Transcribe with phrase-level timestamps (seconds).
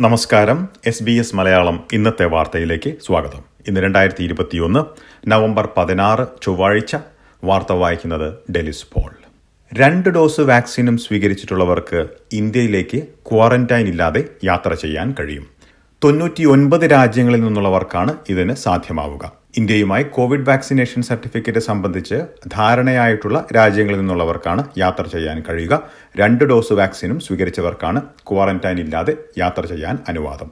[0.01, 0.69] നമസ്കാരം.
[0.85, 3.43] S B S Malayalam ഇന്നത്തെ വാർത്തയിലേക്ക് സ്വാഗതം.
[3.67, 4.79] ഇന്ന് രണ്ടായിരത്തി ഇരുപത്തിയൊന്ന്
[5.27, 6.95] നവംബർ പതിനാറ് ചൊവ്വാഴ്ച
[7.43, 9.24] വാർത്ത വായിക്കുന്നത് ഡെലിസ് പോൾ.
[9.77, 12.01] രണ്ട് ഡോസ് വാക്സിനും സ്വീകരിച്ചിട്ടുള്ളവർക്ക്
[12.33, 15.45] ഇന്ത്യയിലേക്ക് ക്വാറന്റൈൻ ഇല്ലാതെ യാത്ര ചെയ്യാൻ കഴിയും.
[16.03, 19.31] തൊണ്ണൂറ്റിയൊൻപത് രാജ്യങ്ങളിൽ നിന്നുള്ളവർക്കാണ് ഇതിന് സാധ്യമാവുക.
[19.57, 22.17] ഇന്ത്യയുമായി കോവിഡ് വാക്സിനേഷൻ സർട്ടിഫിക്കറ്റ് സംബന്ധിച്ച്
[22.47, 25.83] ധാരണയായിട്ടുള്ള രാജ്യങ്ങളിൽ നിന്നുള്ളവർക്കാണ് യാത്ര ചെയ്യാൻ കഴിയുക.
[26.19, 30.51] രണ്ട് ഡോസ് വാക്സിനും സ്വീകരിച്ചവർക്കാണ് ക്വാറന്റൈൻ ഇല്ലാതെ യാത്ര ചെയ്യാൻ അനുവാദം.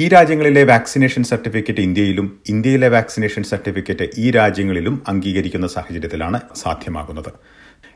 [0.00, 7.32] ഈ രാജ്യങ്ങളിലെ വാക്സിനേഷൻ സർട്ടിഫിക്കറ്റ് ഇന്ത്യയിലും ഇന്ത്യയിലെ വാക്സിനേഷൻ സർട്ടിഫിക്കറ്റ് ഈ രാജ്യങ്ങളിലും അംഗീകരിക്കുന്ന സാഹചര്യത്തിലാണ് സാധ്യമാകുന്നത്.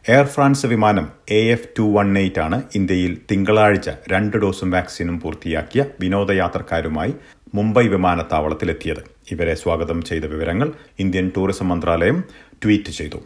[0.08, 5.84] എയർ ഫ്രാൻസ് വിമാനം A F two one eight ആണ് ഇന്ത്യയിൽ തിങ്കളാഴ്ച രണ്ട് ഡോസും വാക്സിനും പൂർത്തിയാക്കിയ
[6.00, 7.12] വിനോദയാത്രക്കാരുമായി
[7.54, 9.00] മുംബൈ വിമാനത്താവളത്തിലെത്തിയത്.
[9.32, 12.20] ഇവരെ സ്വാഗതം ചെയ്ത വിവരങ്ങൾ ഇന്ത്യൻ ടൂറിസം മന്ത്രാലയം
[12.64, 13.20] ട്വീറ്റ് ചെയ്തു.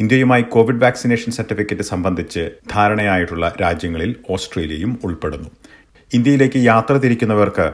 [0.00, 5.50] ഇന്ത്യയുമായി കോവിഡ് വാക്സിനേഷൻ സർട്ടിഫിക്കറ്റ് സംബന്ധിച്ച് ധാരണയായിട്ടുള്ള രാജ്യങ്ങളിൽ ഓസ്ട്രേലിയയും ഉൾപ്പെടുന്നു.
[6.14, 7.68] ഇന്ത്യയിലേക്ക് യാത്ര തിരിക്കുന്നവർക്ക്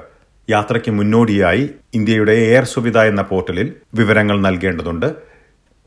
[0.51, 5.32] യാത്രയ്ക്ക് മുന്നോടിയായി ഇന്ത്യയുടെ എയർ സുവിധ എന്ന പോർട്ടലിൽ വിവരങ്ങൾ നൽകേണ്ടതുണ്ട്.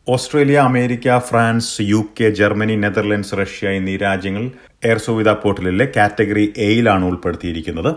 [0.08, 4.52] Australia America France U K Germany Netherlands Russia എന്നീ രാജ്യങ്ങൾ
[4.86, 7.96] എയർ സുവിധ പോർട്ടലിലെ കാറ്റഗറി എയിലാണ് ഉൾപ്പെടുത്തിയിരിക്കുന്നത്.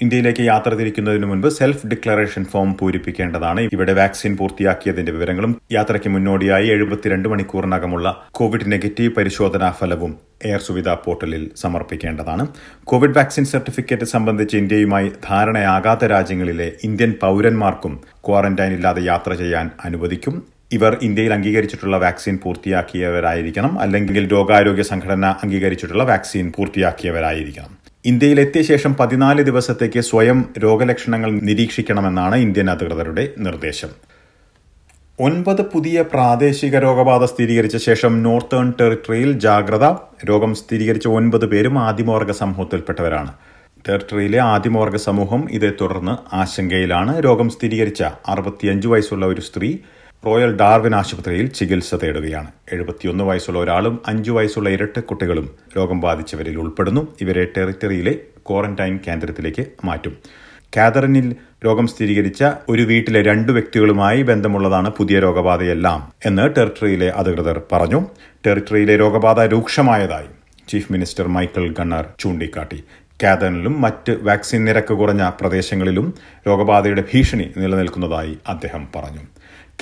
[0.00, 3.60] ഇന്ത്യയിലേക്ക് യാത്ര തിരിക്കുന്നതിന് മുൻപ് സെൽഫ് ഡിക്ലറേഷൻ ഫോം പൂരിപ്പിക്കേണ്ടതാണ്.
[3.72, 11.50] ഇവിടെ വാക്സിൻ പൂർത്തിയാക്കിയതിന്റെ വിവരങ്ങളും യാത്രയ്ക്ക് മുന്നോടിയായി എഴുപത്തിരണ്ട് മണിക്കൂറിനകമുള്ള കോവിഡ് നെഗറ്റീവ് പരിശോധനാ ഫലവും എയർ സുവിധ പോർട്ടലിൽ
[11.56, 12.46] സമർപ്പിക്കേണ്ടതാണ്.
[12.84, 20.51] കോവിഡ് വാക്സിൻ സർട്ടിഫിക്കറ്റ് സംബന്ധിച്ച് ഇന്ത്യയുമായി ധാരണയാകാത്ത രാജ്യങ്ങളിലെ ഇന്ത്യൻ പൌരന്മാർക്കും ക്വാറന്റൈൻ ഇല്ലാതെ യാത്ര ചെയ്യാൻ അനുവദിക്കും.
[20.72, 23.80] ഇവർ ഇന്ത്യയിൽ അംഗീകരിച്ചിട്ടുള്ള വാക്സിൻ പൂർത്തിയാക്കിയവരായിരിക്കണം.
[23.80, 27.78] അല്ലെങ്കിൽ രോഗാരോഗ്യ സംഘടന അംഗീകരിച്ചിട്ടുള്ള വാക്സിൻ പൂർത്തിയാക്കിയവരായിരിക്കണം.
[28.04, 33.88] ഇന്ത്യയിൽ എത്തിയ ശേഷം പതിനാല് ദിവസത്തേക്ക് സ്വയം രോഗലക്ഷണങ്ങൾ നിരീക്ഷിക്കണമെന്നാണ് ഇന്ത്യൻ അധികൃതരുടെ നിർദ്ദേശം.
[35.20, 39.84] ഒൻപത് പുതിയ പ്രാദേശിക രോഗബാധ സ്ഥിരീകരിച്ച ശേഷം നോർത്തേൺ ടെറിട്ടറിയിൽ ജാഗ്രത.
[40.28, 43.32] രോഗം സ്ഥിരീകരിച്ച ഒൻപത് പേരും ആദിമവർഗ സമൂഹത്തിൽപ്പെട്ടവരാണ്.
[43.88, 47.24] ടെറിട്ടറിയിലെ ആദിമവർഗ സമൂഹം ഇതേ തുടർന്ന് ആശങ്കയിലാണ്.
[47.24, 49.78] രോഗം സ്ഥിരീകരിച്ച അറുപത്തിയഞ്ച് വയസ്സുള്ള ഒരു സ്ത്രീ
[50.26, 52.46] റോയൽ ഡാർവിൻ ആശുപത്രിയിൽ ചികിത്സ തേടുകയാണ്.
[52.72, 57.08] എഴുപത്തിയൊന്ന് വയസ്സുള്ള ഒരാളും അഞ്ചു വയസ്സുള്ള ഇരട്ട കുട്ടികളും രോഗം ബാധിച്ചവരിൽ ഉൾപ്പെടുന്നു.
[57.20, 58.14] ഇവരെ ടെറിറ്ററിയിലെ
[58.50, 60.18] ക്വാറന്റൈൻ കേന്ദ്രത്തിലേക്ക് മാറ്റും.
[60.76, 68.06] കാതറിനിൽ രോഗം സ്ഥിരീകരിച്ച ഒരു വീട്ടിലെ രണ്ട് വ്യക്തികളുമായി ബന്ധമുള്ളതാണ് പുതിയ രോഗബാധയെല്ലാം എന്ന് ടെറിട്ടറിയിലെ അധികൃതർ പറഞ്ഞു.
[68.46, 70.30] ടെറിട്ടറിയിലെ രോഗബാധ രൂക്ഷമായതായി
[70.68, 72.84] ചീഫ് മിനിസ്റ്റർ മൈക്കിൾ ഗണ്ണർ ചൂണ്ടിക്കാട്ടി.
[73.22, 76.14] കാതറിനിലും മറ്റ് വാക്സിൻ നിരക്ക് കുറഞ്ഞ പ്രദേശങ്ങളിലും
[76.48, 79.20] രോഗബാധയുടെ ഭീഷണി നിലനിൽക്കുന്നതായി അദ്ദേഹം പറഞ്ഞു.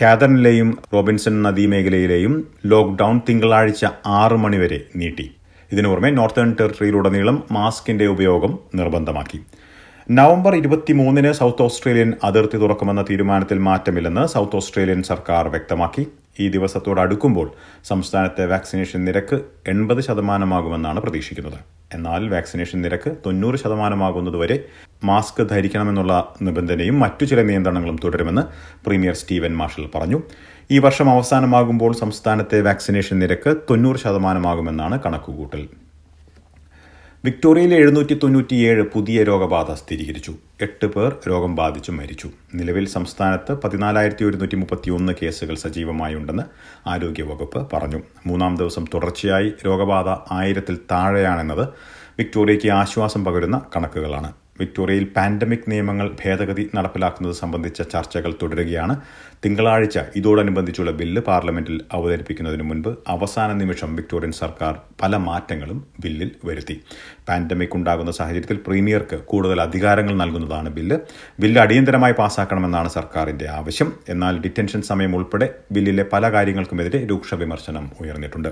[0.01, 2.35] കാതറിനിലെയും റോബിൻസൺ നദീമേഖലയിലെയും
[2.67, 5.27] ലോക്ക്ഡൌൺ തിങ്കളാഴ്ച ആറ് മണിവരെ നീട്ടി.
[5.73, 9.41] ഇതിനു പുറമെ നോർത്തേൺ ടെറിട്ടറിയിലുടനീളം മാസ്കിന്റെ ഉപയോഗം നിർബന്ധമാക്കി.
[10.11, 16.07] നവംബർ ഇരുപത്തിമൂന്നിന് സൗത്ത് ഓസ്ട്രേലിയൻ അതിർത്തി തുറക്കുമെന്ന തീരുമാനത്തിൽ മാറ്റമില്ലെന്ന് സൗത്ത് ഓസ്ട്രേലിയൻ സർക്കാർ വ്യക്തമാക്കി.
[16.39, 17.49] ഈ ദിവസത്തോടടുക്കുമ്പോൾ
[17.85, 21.59] സംസ്ഥാനത്തെ വാക്സിനേഷൻ നിരക്ക് എൺപത് ശതമാനമാകുമെന്നാണ് പ്രതീക്ഷിക്കുന്നത്.
[21.95, 24.57] എന്നാൽ വാക്സിനേഷൻ നിരക്ക് തൊണ്ണൂറ് ശതമാനമാകുന്നതുവരെ
[25.05, 28.43] മാസ്ക് ധരിക്കണമെന്നുള്ള നിബന്ധനയും മറ്റു ചില നിയന്ത്രണങ്ങളും തുടരുമെന്ന്
[28.87, 30.21] പ്രീമിയർ സ്റ്റീവൻ മാർഷൽ പറഞ്ഞു.
[30.71, 35.69] ഈ വർഷം അവസാനമാകുമ്പോൾ സംസ്ഥാനത്തെ വാക്സിനേഷൻ നിരക്ക് തൊണ്ണൂറ് ശതമാനമാകുമെന്നാണ് കണക്കുകൂട്ടൽ.
[37.25, 40.33] വിക്ടോറിയയിൽ എഴുന്നൂറ്റി തൊണ്ണൂറ്റിയേഴ് പുതിയ രോഗബാധ സ്ഥിരീകരിച്ചു.
[40.63, 42.29] എട്ട് പേർ രോഗം ബാധിച്ചു മരിച്ചു.
[42.55, 46.43] നിലവിൽ സംസ്ഥാനത്ത് പതിനാലായിരത്തി ഒരുന്നൂറ്റി മുപ്പത്തിയൊന്ന് കേസുകൾ സജീവമായുണ്ടെന്ന്
[46.89, 48.01] ആരോഗ്യവകുപ്പ് പറഞ്ഞു.
[48.27, 51.69] മൂന്നാം ദിവസം തുടർച്ചയായി രോഗബാധ ആയിരത്തിൽ താഴെയാണെന്നത്
[52.19, 54.33] വിക്ടോറിയയ്ക്ക് ആശ്വാസം പകരുന്ന കണക്കുകളാണ്.
[54.61, 58.97] വിക്ടോറിയയിൽ പാൻഡമിക് നിയമങ്ങൾ ഭേദഗതി നടപ്പിലാക്കുന്നത് സംബന്ധിച്ച ചർച്ചകൾ തുടരുകയാണ്.
[59.45, 66.77] തിങ്കളാഴ്ച ഇതോടനുബന്ധിച്ചുള്ള ബില്ല് പാർലമെന്റിൽ അവതരിപ്പിക്കുന്നതിന് മുൻപ് അവസാന നിമിഷം വിക്ടോറിയൻ സർക്കാർ പല മാറ്റങ്ങളും ബില്ലിൽ വരുത്തി.
[67.29, 70.97] പാൻഡമിക് ഉണ്ടാകുന്ന സാഹചര്യത്തിൽ പ്രീമിയർക്ക് കൂടുതൽ അധികാരങ്ങൾ നൽകുന്നതാണ് ബില്ല്.
[71.43, 73.89] ബില്ല് അടിയന്തരമായി പാസാക്കണമെന്നാണ് സർക്കാരിന്റെ ആവശ്യം.
[74.09, 78.51] എന്നാൽ ഡിറ്റൻഷൻ സമയം ഉൾപ്പെടെ ബില്ലിലെ പല കാര്യങ്ങൾക്കുമെതിരെ രൂക്ഷ വിമർശനം ഉയർന്നിട്ടുണ്ട്.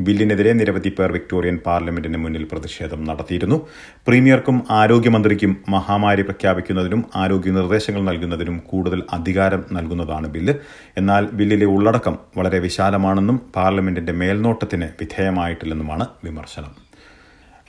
[0.00, 3.58] ബില്ലിനെതിരെ നിരവധി പേർ വിക്ടോറിയൻ പാർലമെന്റിന് മുന്നിൽ പ്രതിഷേധം നടത്തിയിരുന്നു.
[4.08, 10.54] പ്രീമിയർക്കും ആരോഗ്യമന്ത്രിക്കും മഹാമാരി പ്രഖ്യാപിക്കുന്നതിനും ആരോഗ്യ നിർദ്ദേശങ്ങൾ നൽകുന്നതിനും കൂടുതൽ അധികാരം നൽകുന്നതാണ് ബില്ല്.
[10.96, 16.88] എന്നാൽ ബില്ലിലെ ഉള്ളടക്കം വളരെ വിശാലമാണെന്നും പാർലമെന്റിന്റെ മേൽനോട്ടത്തിന് വിധേയമായിട്ടില്ലെന്നുമാണ് വിമർശനം.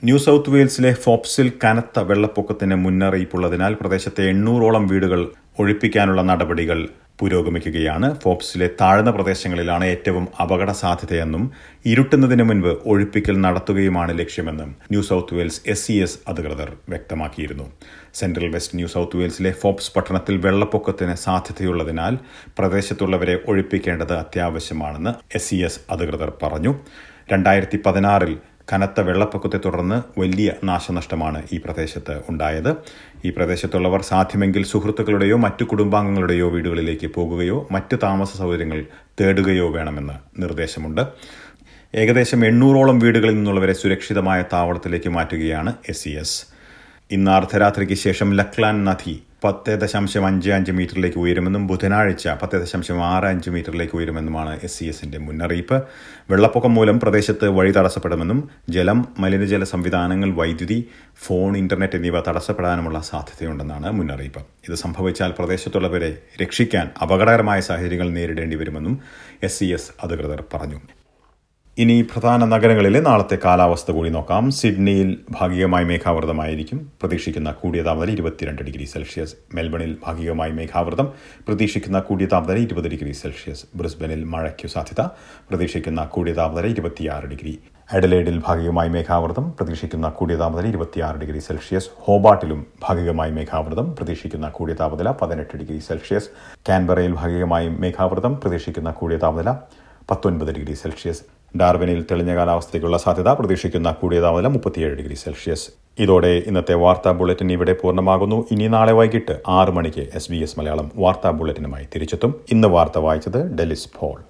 [0.04, 6.88] ന്യൂ സൌത്ത് വെയിൽസിലെ ഫോപ്സിൽ കനത്ത വെള്ളപ്പൊക്കത്തിന് മുന്നറിയിപ്പുള്ളതിനാൽ പ്രദേശത്തെ എണ്ണൂറോളം വീടുകൾ ഒഴിപ്പിക്കാനുള്ള നടപടികൾ
[7.20, 8.20] പുരോഗമിക്കുകയാണ്.
[8.20, 11.50] ഫോപ്സിലെ താഴ്ന്ന പ്രദേശങ്ങളിലാണ് ഏറ്റവും അപകട സാധ്യതയെന്നും
[11.86, 17.72] ഇരുട്ടുന്നതിന് മുൻപ് ഒഴിപ്പിക്കൽ നടത്തുകയുമാണ് ലക്ഷ്യമെന്നും New South Wales S C S അധികൃതർ വ്യക്തമാക്കിയിരുന്നു.
[18.14, 22.18] സെൻട്രൽ വെസ്റ്റ് ന്യൂ സൌത്ത് വെയിൽസിലെ ഫോപ്സ് പട്ടണത്തിൽ വെള്ളപ്പൊക്കത്തിന് സാധ്യതയുള്ളതിനാൽ
[22.58, 26.74] പ്രദേശത്തുള്ളവരെ ഒഴിപ്പിക്കേണ്ടത് അത്യാവശ്യമാണെന്ന് എസ് സി എസ് അധികൃതർ പറഞ്ഞു.
[27.32, 28.38] രണ്ടായിരത്തി പതിനാറിൽ
[28.72, 32.76] കനത്ത വെള്ളപ്പൊക്കത്തെ തുടർന്ന് വലിയ നാശനഷ്ടമാണ് ഈ പ്രദേശത്ത് ഉണ്ടായത്.
[33.24, 38.84] ഈ പ്രദേശത്തുള്ളവർ സാധ്യമെങ്കിൽ സുഹൃത്തുക്കളുടെയോ മറ്റു കുടുംബാംഗങ്ങളുടെയോ വീടുകളിലേക്ക് പോകുകയോ മറ്റ് താമസ സൗകര്യങ്ങൾ
[39.20, 41.02] തേടുകയോ വേണമെന്ന് നിർദ്ദേശമുണ്ട്.
[41.94, 46.46] ഏകദേശം എണ്ണൂറോളം വീടുകളിൽ നിന്നുള്ളവരെ സുരക്ഷിതമായ താവളത്തിലേക്ക് മാറ്റുകയാണ് എസ് സി എസ്
[47.10, 53.24] ഇന്ന് അർദ്ധരാത്രിക്ക് ശേഷം ലക്ലാൻ നദി പത്ത് ദശാംശം അഞ്ച് അഞ്ച് മീറ്ററിലേക്ക് ഉയരുമെന്നും ബുധനാഴ്ച പത്ത് ദശാംശം ആറ്
[53.24, 55.82] അഞ്ച് മീറ്ററിലേക്ക് ഉയരുമെന്നുമാണ് എസ് സി എസിന്റെ മുന്നറിയിപ്പ്.
[56.30, 60.78] വെള്ളപ്പൊക്കം മൂലം പ്രദേശത്ത് വഴി തടസ്സപ്പെടുമെന്നും ജലം മലിനജല സംവിധാനങ്ങൾ വൈദ്യുതി
[61.24, 64.44] ഫോൺ ഇന്റർനെറ്റ് എന്നിവ തടസ്സപ്പെടാനുമുള്ള സാധ്യതയുണ്ടെന്നാണ് മുന്നറിയിപ്പ്.
[64.68, 69.00] ഇത് സംഭവിച്ചാൽ പ്രദേശത്തുള്ളവരെ രക്ഷിക്കാൻ അപകടകരമായ സാഹചര്യങ്ങൾ നേരിടേണ്ടി വരുമെന്നും
[69.42, 70.80] എസ് എസ് അധികൃതർ പറഞ്ഞു.
[71.80, 74.50] ഇനി പ്രധാന നഗരങ്ങളിലെ നാളത്തെ കാലാവസ്ഥ കൂടി നോക്കാം.
[74.50, 76.92] സിഡ്നിയിൽ ഭാഗികമായി മേഘാവൃതമായിരിക്കും.
[77.00, 79.34] പ്രതീക്ഷിക്കുന്ന കൂടിയ താപനില ഇരുപത്തിരണ്ട് ഡിഗ്രി സെൽഷ്യസ്.
[79.54, 81.12] മെൽബണിൽ ഭാഗികമായി മേഘാവൃതം.
[81.48, 83.64] പ്രതീക്ഷിക്കുന്ന കൂടിയ താപനില ഇരുപത് ഡിഗ്രി സെൽഷ്യസ്.
[83.76, 85.06] ബ്രിസ്ബനിൽ മഴയ്ക്കു സാധ്യത.
[85.50, 87.58] പ്രതീക്ഷിക്കുന്ന കൂടിയ താപനില ഇരുപത്തിയാറ് ഡിഗ്രി.
[87.92, 89.50] അഡലേഡിൽ ഭാഗികമായി മേഘാവൃതം.
[89.50, 91.90] പ്രതീക്ഷിക്കുന്ന കൂടിയ താപനില ഇരുപത്തിയാറ് ഡിഗ്രി സെൽഷ്യസ്.
[91.96, 93.96] ഹോബാട്ടിലും ഭാഗികമായി മേഘാവൃതം.
[93.96, 96.28] പ്രതീക്ഷിക്കുന്ന കൂടിയ താപനില പതിനെട്ട് ഡിഗ്രി സെൽഷ്യസ്.
[96.68, 98.40] കാൻബറയിൽ ഭാഗികമായി മേഘാവൃതം.
[98.40, 99.52] പ്രതീക്ഷിക്കുന്ന കൂടിയ താപനില
[100.10, 101.39] പത്തൊൻപത് ഡിഗ്രി സെൽഷ്യസ്.
[101.56, 105.70] ഡാർബനിൽ തെളിഞ്ഞ കാലാവസ്ഥയ്ക്കുള്ള സാധ്യത പ്രതീക്ഷിക്കുന്ന കൂടിയ താപനില മുപ്പത്തിയേഴ് ഡിഗ്രി സെൽഷ്യസ്.
[105.98, 108.46] ഇതോടെ ഇന്നത്തെ വാർത്താ ബുള്ളറ്റിൻ ഇവിടെ പൂർണമാകുന്നു.
[108.50, 112.40] ഇനി നാളെ വൈകിട്ട് ആറ് മണിക്ക് എസ് ബി എസ് മലയാളം വാർത്താ ബുള്ളറ്റിനുമായി തിരിച്ചെത്തും.
[112.50, 114.20] ഇന്ന് വാർത്ത വായിച്ചത് ഡെലിസ് ഫോൾ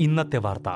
[0.00, 0.68] ഇന്നത്തെ വാർത്ത.